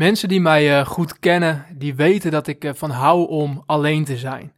mensen 0.00 0.28
die 0.28 0.40
mij 0.40 0.78
uh, 0.78 0.86
goed 0.86 1.18
kennen, 1.18 1.66
die 1.76 1.94
weten 1.94 2.30
dat 2.30 2.46
ik 2.46 2.64
uh, 2.64 2.70
van 2.74 2.90
hou 2.90 3.28
om 3.28 3.62
alleen 3.66 4.04
te 4.04 4.16
zijn. 4.16 4.52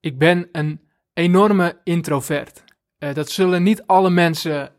Ik 0.00 0.18
ben 0.18 0.48
een 0.52 0.80
enorme 1.14 1.80
introvert. 1.84 2.64
Uh, 2.98 3.14
dat 3.14 3.30
zullen 3.30 3.62
niet 3.62 3.82
alle 3.86 4.10
mensen 4.10 4.70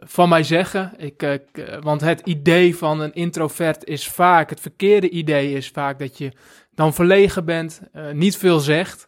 van 0.00 0.28
mij 0.28 0.42
zeggen, 0.42 0.92
ik, 0.96 1.40
want 1.80 2.00
het 2.00 2.20
idee 2.24 2.76
van 2.76 3.00
een 3.00 3.14
introvert 3.14 3.84
is 3.84 4.08
vaak, 4.08 4.50
het 4.50 4.60
verkeerde 4.60 5.10
idee 5.10 5.52
is 5.52 5.68
vaak 5.68 5.98
dat 5.98 6.18
je 6.18 6.32
dan 6.74 6.94
verlegen 6.94 7.44
bent, 7.44 7.80
niet 8.12 8.36
veel 8.36 8.60
zegt. 8.60 9.06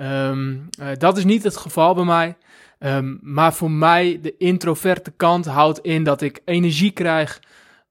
Um, 0.00 0.68
dat 0.98 1.16
is 1.16 1.24
niet 1.24 1.42
het 1.42 1.56
geval 1.56 1.94
bij 1.94 2.04
mij. 2.04 2.36
Um, 2.78 3.18
maar 3.22 3.54
voor 3.54 3.70
mij, 3.70 4.18
de 4.22 4.36
introverte 4.36 5.10
kant 5.10 5.46
houdt 5.46 5.78
in 5.78 6.04
dat 6.04 6.20
ik 6.20 6.40
energie 6.44 6.90
krijg 6.90 7.40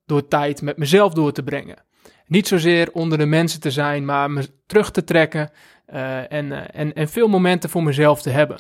door 0.08 0.28
tijd 0.28 0.62
met 0.62 0.78
mezelf 0.78 1.14
door 1.14 1.32
te 1.32 1.44
brengen. 1.44 1.86
Niet 2.26 2.48
zozeer 2.48 2.92
onder 2.92 3.18
de 3.18 3.26
mensen 3.26 3.60
te 3.60 3.72
zijn, 3.72 4.06
maar 4.06 4.32
me 4.32 4.50
terug 4.66 4.92
te 4.92 5.04
trekken 5.04 5.50
uh, 5.94 6.32
en, 6.32 6.46
uh, 6.46 6.62
en, 6.72 6.94
en 6.94 7.10
veel 7.10 7.28
momenten 7.28 7.70
voor 7.70 7.84
mezelf 7.84 8.22
te 8.22 8.30
hebben. 8.30 8.58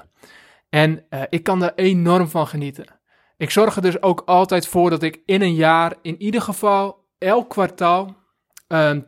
En 0.69 1.05
uh, 1.09 1.21
ik 1.29 1.43
kan 1.43 1.59
daar 1.59 1.71
enorm 1.75 2.27
van 2.27 2.47
genieten. 2.47 2.85
Ik 3.37 3.49
zorg 3.49 3.75
er 3.75 3.81
dus 3.81 4.01
ook 4.01 4.21
altijd 4.25 4.67
voor 4.67 4.89
dat 4.89 5.03
ik 5.03 5.21
in 5.25 5.41
een 5.41 5.55
jaar, 5.55 5.93
in 6.01 6.21
ieder 6.21 6.41
geval 6.41 7.05
elk 7.17 7.49
kwartaal, 7.49 8.15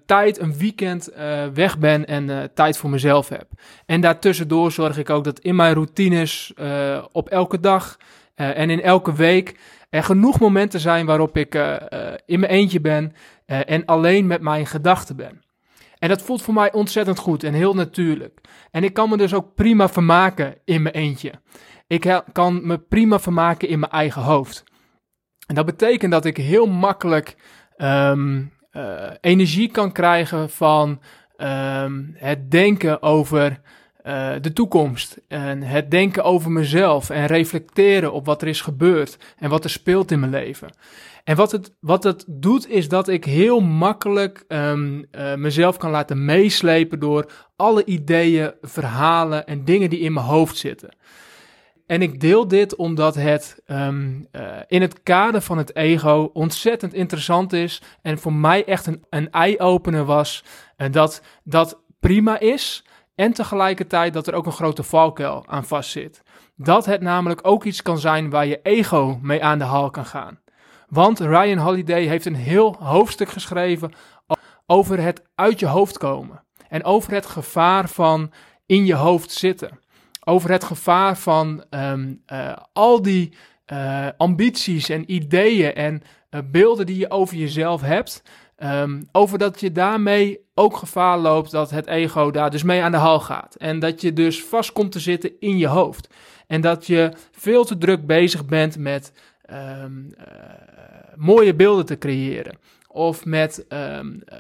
tijd, 0.05 0.39
een 0.39 0.57
weekend 0.57 1.09
weg 1.53 1.77
ben 1.77 2.05
en 2.05 2.51
tijd 2.53 2.77
voor 2.77 2.89
mezelf 2.89 3.29
heb. 3.29 3.47
En 3.85 4.01
daartussendoor 4.01 4.71
zorg 4.71 4.97
ik 4.97 5.09
ook 5.09 5.23
dat 5.23 5.39
in 5.39 5.55
mijn 5.55 5.73
routines 5.73 6.53
op 7.11 7.29
elke 7.29 7.59
dag 7.59 7.97
en 8.35 8.69
in 8.69 8.81
elke 8.81 9.13
week 9.13 9.59
er 9.89 10.03
genoeg 10.03 10.39
momenten 10.39 10.79
zijn 10.79 11.05
waarop 11.05 11.37
ik 11.37 11.55
uh, 11.55 11.75
uh, 11.89 12.13
in 12.25 12.39
mijn 12.39 12.51
eentje 12.51 12.81
ben 12.81 13.13
uh, 13.47 13.69
en 13.69 13.85
alleen 13.85 14.27
met 14.27 14.41
mijn 14.41 14.65
gedachten 14.65 15.15
ben. 15.15 15.41
En 15.99 16.09
dat 16.09 16.21
voelt 16.21 16.41
voor 16.41 16.53
mij 16.53 16.71
ontzettend 16.73 17.19
goed 17.19 17.43
en 17.43 17.53
heel 17.53 17.73
natuurlijk. 17.73 18.41
En 18.71 18.83
ik 18.83 18.93
kan 18.93 19.09
me 19.09 19.17
dus 19.17 19.33
ook 19.33 19.55
prima 19.55 19.89
vermaken 19.89 20.55
in 20.65 20.81
mijn 20.81 20.95
eentje. 20.95 21.31
Ik 21.87 22.21
kan 22.31 22.67
me 22.67 22.77
prima 22.77 23.19
vermaken 23.19 23.67
in 23.67 23.79
mijn 23.79 23.91
eigen 23.91 24.21
hoofd. 24.21 24.63
En 25.47 25.55
dat 25.55 25.65
betekent 25.65 26.11
dat 26.11 26.25
ik 26.25 26.37
heel 26.37 26.67
makkelijk 26.67 27.35
um, 27.77 28.53
energie 29.21 29.71
kan 29.71 29.91
krijgen 29.91 30.49
van 30.49 31.01
um, 31.37 32.11
het 32.15 32.51
denken 32.51 33.01
over 33.01 33.61
uh, 34.09 34.31
de 34.41 34.53
toekomst 34.53 35.21
en 35.27 35.61
het 35.61 35.91
denken 35.91 36.23
over 36.23 36.52
mezelf 36.52 37.09
en 37.09 37.25
reflecteren 37.25 38.13
op 38.13 38.25
wat 38.25 38.41
er 38.41 38.47
is 38.47 38.61
gebeurd 38.61 39.17
en 39.38 39.49
wat 39.49 39.63
er 39.63 39.69
speelt 39.69 40.11
in 40.11 40.19
mijn 40.19 40.31
leven. 40.31 40.69
En 41.23 41.35
wat 41.35 41.52
het, 41.52 41.75
wat 41.79 42.03
het 42.03 42.25
doet 42.27 42.69
is 42.69 42.87
dat 42.87 43.07
ik 43.07 43.25
heel 43.25 43.59
makkelijk 43.59 44.43
um, 44.47 45.05
uh, 45.11 45.35
mezelf 45.35 45.77
kan 45.77 45.91
laten 45.91 46.25
meeslepen 46.25 46.99
door 46.99 47.31
alle 47.55 47.85
ideeën, 47.85 48.53
verhalen 48.61 49.47
en 49.47 49.65
dingen 49.65 49.89
die 49.89 49.99
in 49.99 50.13
mijn 50.13 50.25
hoofd 50.25 50.57
zitten. 50.57 50.89
En 51.85 52.02
ik 52.02 52.20
deel 52.20 52.47
dit 52.47 52.76
omdat 52.76 53.15
het 53.15 53.61
um, 53.67 54.27
uh, 54.31 54.41
in 54.67 54.81
het 54.81 55.03
kader 55.03 55.41
van 55.41 55.58
het 55.58 55.76
ego 55.76 56.30
ontzettend 56.33 56.93
interessant 56.93 57.53
is 57.53 57.81
en 58.02 58.17
voor 58.17 58.33
mij 58.33 58.65
echt 58.65 58.86
een, 58.86 59.03
een 59.09 59.31
eye-opener 59.31 60.05
was. 60.05 60.43
En 60.76 60.91
dat 60.91 61.21
dat 61.43 61.81
prima 61.99 62.39
is, 62.39 62.83
en 63.19 63.33
tegelijkertijd 63.33 64.13
dat 64.13 64.27
er 64.27 64.33
ook 64.33 64.45
een 64.45 64.52
grote 64.52 64.83
valkuil 64.83 65.43
aan 65.47 65.65
vastzit. 65.65 66.21
Dat 66.55 66.85
het 66.85 67.02
namelijk 67.02 67.39
ook 67.43 67.63
iets 67.63 67.81
kan 67.81 67.99
zijn 67.99 68.30
waar 68.30 68.45
je 68.45 68.59
ego 68.63 69.19
mee 69.21 69.43
aan 69.43 69.57
de 69.57 69.63
haal 69.63 69.89
kan 69.89 70.05
gaan. 70.05 70.39
Want 70.87 71.19
Ryan 71.19 71.58
Holiday 71.58 72.05
heeft 72.05 72.25
een 72.25 72.35
heel 72.35 72.75
hoofdstuk 72.79 73.29
geschreven 73.29 73.91
over 74.65 75.02
het 75.02 75.23
uit 75.35 75.59
je 75.59 75.65
hoofd 75.65 75.97
komen. 75.97 76.43
En 76.69 76.83
over 76.83 77.13
het 77.13 77.25
gevaar 77.25 77.89
van 77.89 78.31
in 78.65 78.85
je 78.85 78.95
hoofd 78.95 79.31
zitten. 79.31 79.79
Over 80.23 80.52
het 80.52 80.63
gevaar 80.63 81.17
van 81.17 81.63
um, 81.69 82.23
uh, 82.31 82.55
al 82.73 83.02
die 83.02 83.33
uh, 83.73 84.08
ambities 84.17 84.89
en 84.89 85.11
ideeën 85.11 85.73
en 85.73 86.02
uh, 86.31 86.41
beelden 86.52 86.85
die 86.85 86.97
je 86.97 87.11
over 87.11 87.35
jezelf 87.35 87.81
hebt. 87.81 88.23
Um, 88.64 89.08
over 89.11 89.37
dat 89.37 89.59
je 89.59 89.71
daarmee 89.71 90.39
ook 90.53 90.77
gevaar 90.77 91.17
loopt 91.17 91.52
dat 91.52 91.70
het 91.70 91.87
ego 91.87 92.31
daar 92.31 92.49
dus 92.52 92.64
mee 92.64 92.81
aan 92.81 92.92
de 92.92 92.97
hal 92.97 93.20
gaat. 93.20 93.55
En 93.55 93.80
dat 93.80 94.02
je 94.02 94.14
dus 94.14 94.43
vast 94.43 94.71
komt 94.71 94.92
te 94.92 94.99
zitten 94.99 95.31
in 95.39 95.58
je 95.58 95.67
hoofd. 95.67 96.09
En 96.47 96.61
dat 96.61 96.87
je 96.87 97.11
veel 97.31 97.65
te 97.65 97.77
druk 97.77 98.05
bezig 98.05 98.45
bent 98.45 98.77
met 98.77 99.14
um, 99.52 100.14
uh, 100.17 100.25
mooie 101.15 101.55
beelden 101.55 101.86
te 101.86 101.97
creëren. 101.97 102.58
Of 102.87 103.25
met 103.25 103.65
um, 103.70 104.21
uh, 104.33 104.39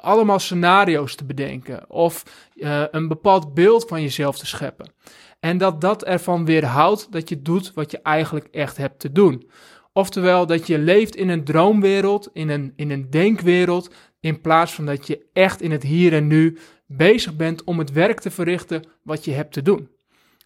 allemaal 0.00 0.38
scenario's 0.38 1.14
te 1.14 1.24
bedenken. 1.24 1.90
Of 1.90 2.22
uh, 2.54 2.84
een 2.90 3.08
bepaald 3.08 3.54
beeld 3.54 3.84
van 3.88 4.02
jezelf 4.02 4.38
te 4.38 4.46
scheppen. 4.46 4.92
En 5.40 5.58
dat 5.58 5.80
dat 5.80 6.04
ervan 6.04 6.44
weerhoudt 6.44 7.12
dat 7.12 7.28
je 7.28 7.42
doet 7.42 7.72
wat 7.74 7.90
je 7.90 8.00
eigenlijk 8.02 8.48
echt 8.50 8.76
hebt 8.76 8.98
te 8.98 9.12
doen. 9.12 9.50
Oftewel 9.92 10.46
dat 10.46 10.66
je 10.66 10.78
leeft 10.78 11.16
in 11.16 11.28
een 11.28 11.44
droomwereld, 11.44 12.30
in 12.32 12.48
een, 12.48 12.72
in 12.76 12.90
een 12.90 13.10
denkwereld, 13.10 13.94
in 14.20 14.40
plaats 14.40 14.72
van 14.72 14.86
dat 14.86 15.06
je 15.06 15.26
echt 15.32 15.60
in 15.62 15.70
het 15.70 15.82
hier 15.82 16.12
en 16.12 16.26
nu 16.26 16.58
bezig 16.86 17.36
bent 17.36 17.64
om 17.64 17.78
het 17.78 17.92
werk 17.92 18.20
te 18.20 18.30
verrichten 18.30 18.82
wat 19.02 19.24
je 19.24 19.30
hebt 19.30 19.52
te 19.52 19.62
doen. 19.62 19.88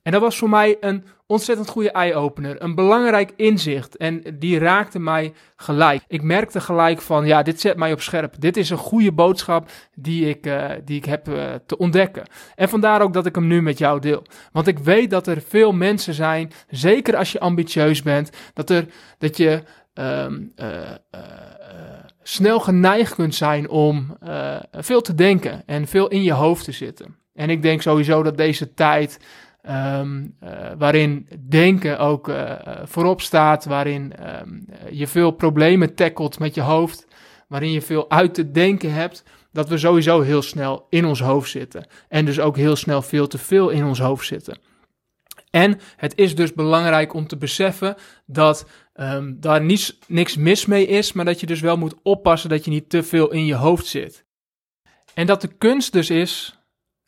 En 0.07 0.13
dat 0.13 0.21
was 0.21 0.39
voor 0.39 0.49
mij 0.49 0.77
een 0.81 1.05
ontzettend 1.27 1.69
goede 1.69 1.91
eye-opener, 1.91 2.63
een 2.63 2.75
belangrijk 2.75 3.33
inzicht 3.37 3.97
en 3.97 4.23
die 4.39 4.59
raakte 4.59 4.99
mij 4.99 5.33
gelijk. 5.57 6.03
Ik 6.09 6.23
merkte 6.23 6.61
gelijk 6.61 7.01
van, 7.01 7.27
ja, 7.27 7.43
dit 7.43 7.61
zet 7.61 7.77
mij 7.77 7.93
op 7.93 8.01
scherp. 8.01 8.35
Dit 8.39 8.57
is 8.57 8.71
een 8.71 8.77
goede 8.77 9.13
boodschap 9.13 9.71
die 9.95 10.29
ik, 10.29 10.47
uh, 10.47 10.71
die 10.85 10.97
ik 10.97 11.05
heb 11.05 11.29
uh, 11.29 11.45
te 11.67 11.79
ontdekken. 11.79 12.23
En 12.55 12.69
vandaar 12.69 13.03
ook 13.03 13.13
dat 13.13 13.27
ik 13.27 13.35
hem 13.35 13.47
nu 13.47 13.63
met 13.63 13.79
jou 13.79 14.01
deel. 14.01 14.23
Want 14.53 14.67
ik 14.67 14.79
weet 14.79 15.11
dat 15.11 15.27
er 15.27 15.43
veel 15.49 15.73
mensen 15.73 16.15
zijn, 16.15 16.53
zeker 16.69 17.17
als 17.17 17.33
je 17.33 17.41
ambitieus 17.41 18.03
bent, 18.03 18.31
dat, 18.55 18.71
er, 18.71 18.87
dat 19.19 19.37
je 19.37 19.63
um, 19.95 20.53
uh, 20.57 20.69
snel 22.23 22.61
geneigd 22.61 23.15
kunt 23.15 23.35
zijn 23.35 23.69
om 23.69 24.19
veel 24.73 25.01
te 25.01 25.15
denken 25.15 25.63
en 25.67 25.87
veel 25.87 26.09
in 26.09 26.23
je 26.23 26.33
hoofd 26.33 26.65
te 26.65 26.73
zitten. 26.73 27.17
En 27.35 27.51
ik 27.51 27.63
denk 27.63 27.83
sowieso 27.83 28.23
dat 28.23 28.37
deze 28.37 28.75
tijd 28.75 29.19
Um, 29.69 30.37
uh, 30.43 30.51
waarin 30.79 31.29
denken 31.49 31.99
ook 31.99 32.29
uh, 32.29 32.53
voorop 32.85 33.21
staat, 33.21 33.65
waarin 33.65 34.13
um, 34.41 34.67
je 34.91 35.07
veel 35.07 35.31
problemen 35.31 35.95
tackelt 35.95 36.39
met 36.39 36.55
je 36.55 36.61
hoofd, 36.61 37.07
waarin 37.49 37.73
je 37.73 37.83
veel 37.83 38.11
uit 38.11 38.35
te 38.35 38.51
denken 38.51 38.93
hebt, 38.93 39.25
dat 39.53 39.69
we 39.69 39.79
sowieso 39.79 40.21
heel 40.21 40.43
snel 40.43 40.87
in 40.91 41.05
ons 41.05 41.21
hoofd 41.21 41.51
zitten. 41.51 41.87
En 42.09 42.25
dus 42.25 42.41
ook 42.41 42.57
heel 42.57 42.77
snel 42.77 43.03
veel 43.03 43.27
te 43.27 43.39
veel 43.39 43.69
in 43.69 43.85
ons 43.85 43.99
hoofd 43.99 44.27
zitten. 44.27 44.59
En 45.51 45.79
het 45.97 46.19
is 46.19 46.35
dus 46.35 46.53
belangrijk 46.53 47.15
om 47.15 47.27
te 47.27 47.37
beseffen 47.37 47.97
dat 48.27 48.67
um, 48.95 49.37
daar 49.41 49.63
niets, 49.63 49.99
niks 50.07 50.37
mis 50.37 50.67
mee 50.67 50.87
is, 50.87 51.13
maar 51.13 51.25
dat 51.25 51.41
je 51.41 51.47
dus 51.47 51.61
wel 51.61 51.77
moet 51.77 51.95
oppassen 52.03 52.51
dat 52.51 52.65
je 52.65 52.71
niet 52.71 52.91
te 52.91 53.03
veel 53.03 53.33
in 53.33 53.47
je 53.47 53.55
hoofd 53.55 53.87
zit. 53.87 54.25
En 55.15 55.27
dat 55.27 55.41
de 55.41 55.49
kunst 55.49 55.93
dus 55.93 56.11
is 56.11 56.56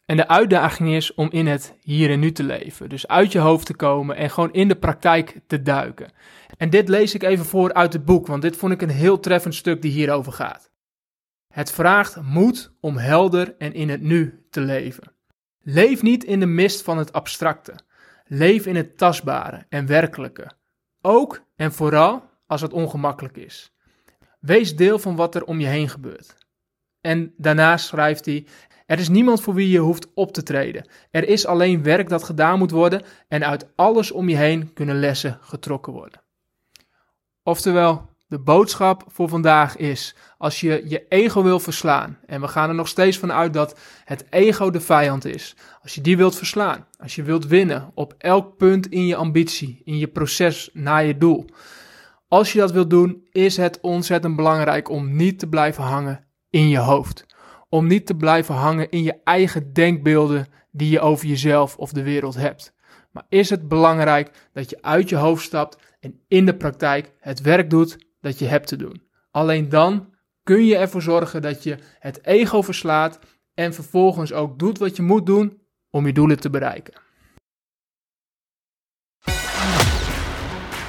en 0.09 0.17
de 0.17 0.29
uitdaging 0.29 0.95
is 0.95 1.15
om 1.15 1.29
in 1.31 1.47
het 1.47 1.75
hier 1.81 2.11
en 2.11 2.21
nu 2.21 2.33
te 2.33 2.43
leven. 2.43 2.89
Dus 2.89 3.07
uit 3.09 3.33
je 3.33 3.39
hoofd 3.39 3.67
te 3.67 3.75
komen 3.75 4.17
en 4.17 4.31
gewoon 4.31 4.53
in 4.53 4.69
de 4.69 4.77
praktijk 4.77 5.41
te 5.47 5.63
duiken. 5.63 6.13
En 6.57 6.71
dit 6.71 6.89
lees 6.89 7.15
ik 7.15 7.23
even 7.23 7.45
voor 7.45 7.73
uit 7.73 7.93
het 7.93 8.05
boek, 8.05 8.27
want 8.27 8.43
dit 8.43 8.57
vond 8.57 8.73
ik 8.73 8.83
een 8.83 8.91
heel 8.91 9.21
treffend 9.21 9.55
stuk 9.55 9.83
die 9.83 9.91
hierover 9.91 10.33
gaat. 10.33 10.71
Het 11.49 11.73
vraagt 11.73 12.23
moed 12.23 12.73
om 12.81 12.97
helder 12.97 13.55
en 13.59 13.75
in 13.75 13.89
het 13.89 14.01
nu 14.01 14.47
te 14.51 14.61
leven. 14.61 15.13
Leef 15.63 16.03
niet 16.03 16.25
in 16.25 16.41
de 16.41 16.47
mist 16.47 16.83
van 16.83 16.99
het 16.99 17.13
abstracte. 17.13 17.75
Leef 18.25 18.67
in 18.67 18.77
het 18.77 18.99
tastbare 18.99 19.67
en 19.69 19.87
werkelijke. 19.87 20.51
Ook 21.01 21.43
en 21.57 21.73
vooral 21.73 22.31
als 22.47 22.61
het 22.61 22.73
ongemakkelijk 22.73 23.37
is. 23.37 23.75
Wees 24.41 24.77
deel 24.77 24.99
van 24.99 25.17
wat 25.17 25.35
er 25.35 25.45
om 25.45 25.61
je 25.61 25.67
heen 25.67 25.89
gebeurt. 25.89 26.37
En 27.01 27.35
daarnaast 27.37 27.87
schrijft 27.87 28.25
hij: 28.25 28.47
er 28.87 28.99
is 28.99 29.09
niemand 29.09 29.41
voor 29.41 29.55
wie 29.55 29.69
je 29.69 29.79
hoeft 29.79 30.07
op 30.15 30.33
te 30.33 30.43
treden. 30.43 30.89
Er 31.11 31.29
is 31.29 31.47
alleen 31.47 31.83
werk 31.83 32.09
dat 32.09 32.25
gedaan 32.25 32.59
moet 32.59 32.71
worden 32.71 33.03
en 33.29 33.47
uit 33.47 33.67
alles 33.77 34.11
om 34.11 34.29
je 34.29 34.37
heen 34.37 34.73
kunnen 34.73 34.99
lessen 35.01 35.39
getrokken 35.41 35.93
worden. 35.93 36.23
Oftewel, 37.43 38.17
De 38.29 38.39
boodschap 38.39 39.05
voor 39.07 39.29
vandaag 39.29 39.77
is: 39.77 40.15
als 40.39 40.61
je 40.61 40.83
je 40.85 41.07
ego 41.09 41.43
wil 41.43 41.61
verslaan, 41.61 42.19
en 42.27 42.41
we 42.41 42.49
gaan 42.49 42.69
er 42.69 42.75
nog 42.75 42.89
steeds 42.89 43.19
van 43.19 43.33
uit 43.33 43.53
dat 43.53 43.79
het 44.05 44.27
ego 44.31 44.71
de 44.71 44.81
vijand 44.81 45.25
is, 45.25 45.57
als 45.83 45.95
je 45.95 46.01
die 46.01 46.17
wilt 46.17 46.37
verslaan, 46.37 46.87
als 46.99 47.15
je 47.15 47.23
wilt 47.23 47.47
winnen 47.47 47.91
op 47.95 48.15
elk 48.19 48.57
punt 48.57 48.87
in 48.87 49.07
je 49.07 49.17
ambitie, 49.17 49.81
in 49.85 49.99
je 49.99 50.09
proces 50.09 50.71
naar 50.73 51.05
je 51.05 51.19
doel, 51.19 51.45
als 52.29 52.53
je 52.53 52.59
dat 52.59 52.73
wilt 52.73 52.91
doen, 52.91 53.27
is 53.31 53.57
het 53.57 53.79
ontzettend 53.81 54.37
belangrijk 54.37 54.89
om 54.89 55.17
niet 55.17 55.39
te 55.39 55.49
blijven 55.49 55.83
hangen 55.85 56.28
in 56.51 56.69
je 56.69 56.79
hoofd. 56.79 57.27
Om 57.69 57.87
niet 57.87 58.07
te 58.07 58.15
blijven 58.15 58.55
hangen 58.55 58.91
in 58.91 59.03
je 59.03 59.21
eigen 59.25 59.73
denkbeelden 59.73 60.47
die 60.71 60.91
je 60.91 61.01
over 61.01 61.27
jezelf 61.27 61.77
of 61.77 61.93
de 61.93 62.03
wereld 62.03 62.35
hebt. 62.35 62.73
Maar 63.13 63.27
is 63.29 63.51
het 63.51 63.69
belangrijk 63.69 64.49
dat 64.53 64.71
je 64.71 64.83
uit 64.83 65.09
je 65.09 65.17
hoofd 65.17 65.45
stapt 65.45 65.79
en 66.01 66.21
in 66.29 66.47
de 66.47 66.57
praktijk 66.57 67.13
het 67.19 67.41
werk 67.41 67.71
doet 67.71 67.99
dat 68.21 68.39
je 68.39 68.47
hebt 68.47 68.67
te 68.67 68.77
doen. 68.77 69.03
Alleen 69.31 69.69
dan 69.69 70.15
kun 70.43 70.65
je 70.65 70.77
ervoor 70.77 71.03
zorgen 71.03 71.43
dat 71.43 71.63
je 71.63 71.79
het 71.99 72.25
ego 72.25 72.63
verslaat 72.63 73.19
en 73.55 73.75
vervolgens 73.75 74.33
ook 74.33 74.59
doet 74.59 74.79
wat 74.79 74.97
je 74.97 75.03
moet 75.03 75.27
doen 75.27 75.59
om 75.91 76.07
je 76.07 76.13
doelen 76.13 76.41
te 76.41 76.51
bereiken. 76.51 76.95